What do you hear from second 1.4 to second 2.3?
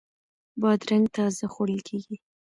خوړل کیږي.